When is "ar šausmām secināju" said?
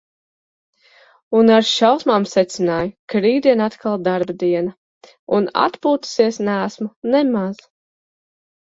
1.57-2.91